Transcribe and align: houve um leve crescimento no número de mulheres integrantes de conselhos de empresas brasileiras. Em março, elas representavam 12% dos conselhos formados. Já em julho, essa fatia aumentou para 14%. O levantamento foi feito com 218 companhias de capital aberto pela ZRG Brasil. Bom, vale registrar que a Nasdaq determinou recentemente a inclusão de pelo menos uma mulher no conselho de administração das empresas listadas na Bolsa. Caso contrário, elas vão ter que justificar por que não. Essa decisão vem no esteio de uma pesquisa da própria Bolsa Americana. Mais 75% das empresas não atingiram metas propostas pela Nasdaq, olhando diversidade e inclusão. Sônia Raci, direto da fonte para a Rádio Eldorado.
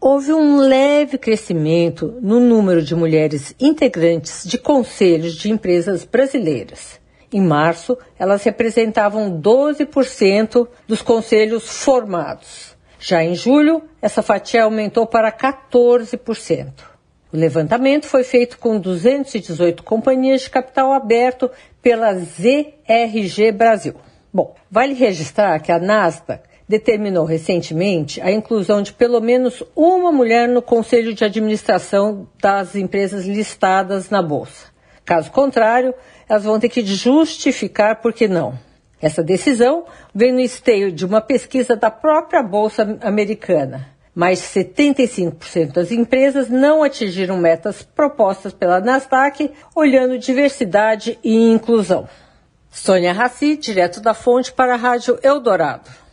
houve 0.00 0.32
um 0.32 0.58
leve 0.58 1.18
crescimento 1.18 2.18
no 2.20 2.38
número 2.38 2.82
de 2.82 2.94
mulheres 2.94 3.54
integrantes 3.58 4.44
de 4.46 4.58
conselhos 4.58 5.34
de 5.34 5.50
empresas 5.50 6.04
brasileiras. 6.04 7.00
Em 7.32 7.40
março, 7.40 7.98
elas 8.18 8.44
representavam 8.44 9.40
12% 9.40 10.68
dos 10.86 11.02
conselhos 11.02 11.68
formados. 11.82 12.76
Já 12.98 13.22
em 13.22 13.34
julho, 13.34 13.82
essa 14.00 14.22
fatia 14.22 14.64
aumentou 14.64 15.06
para 15.06 15.32
14%. 15.32 16.72
O 17.32 17.36
levantamento 17.36 18.06
foi 18.06 18.22
feito 18.22 18.58
com 18.58 18.78
218 18.78 19.82
companhias 19.82 20.42
de 20.42 20.50
capital 20.50 20.92
aberto 20.92 21.50
pela 21.82 22.14
ZRG 22.14 23.52
Brasil. 23.52 23.94
Bom, 24.32 24.54
vale 24.70 24.94
registrar 24.94 25.58
que 25.60 25.72
a 25.72 25.78
Nasdaq 25.78 26.55
determinou 26.68 27.24
recentemente 27.24 28.20
a 28.20 28.30
inclusão 28.30 28.82
de 28.82 28.92
pelo 28.92 29.20
menos 29.20 29.62
uma 29.74 30.10
mulher 30.10 30.48
no 30.48 30.60
conselho 30.60 31.14
de 31.14 31.24
administração 31.24 32.28
das 32.40 32.74
empresas 32.74 33.24
listadas 33.24 34.10
na 34.10 34.20
Bolsa. 34.20 34.66
Caso 35.04 35.30
contrário, 35.30 35.94
elas 36.28 36.44
vão 36.44 36.58
ter 36.58 36.68
que 36.68 36.84
justificar 36.84 38.00
por 38.02 38.12
que 38.12 38.26
não. 38.26 38.58
Essa 39.00 39.22
decisão 39.22 39.84
vem 40.14 40.32
no 40.32 40.40
esteio 40.40 40.90
de 40.90 41.04
uma 41.04 41.20
pesquisa 41.20 41.76
da 41.76 41.90
própria 41.90 42.42
Bolsa 42.42 42.98
Americana. 43.02 43.88
Mais 44.14 44.40
75% 44.40 45.72
das 45.72 45.92
empresas 45.92 46.48
não 46.48 46.82
atingiram 46.82 47.36
metas 47.36 47.82
propostas 47.82 48.52
pela 48.52 48.80
Nasdaq, 48.80 49.52
olhando 49.74 50.18
diversidade 50.18 51.18
e 51.22 51.36
inclusão. 51.52 52.08
Sônia 52.70 53.12
Raci, 53.12 53.56
direto 53.56 54.00
da 54.00 54.14
fonte 54.14 54.52
para 54.52 54.74
a 54.74 54.78
Rádio 54.78 55.18
Eldorado. 55.22 56.05